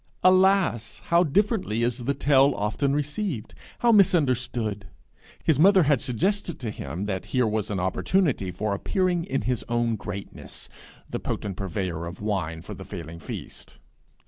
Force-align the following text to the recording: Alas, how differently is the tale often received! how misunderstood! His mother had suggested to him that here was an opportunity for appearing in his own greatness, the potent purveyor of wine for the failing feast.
Alas, 0.23 0.99
how 1.09 1.21
differently 1.23 1.83
is 1.83 2.05
the 2.05 2.15
tale 2.15 2.53
often 2.57 2.91
received! 2.91 3.53
how 3.85 3.91
misunderstood! 3.91 4.87
His 5.43 5.59
mother 5.59 5.83
had 5.83 6.01
suggested 6.01 6.59
to 6.59 6.71
him 6.71 7.05
that 7.05 7.27
here 7.37 7.45
was 7.45 7.69
an 7.69 7.79
opportunity 7.79 8.49
for 8.49 8.73
appearing 8.73 9.23
in 9.25 9.41
his 9.41 9.63
own 9.69 9.97
greatness, 9.97 10.67
the 11.07 11.19
potent 11.19 11.55
purveyor 11.55 12.07
of 12.07 12.19
wine 12.19 12.63
for 12.63 12.73
the 12.73 12.83
failing 12.83 13.19
feast. 13.19 13.77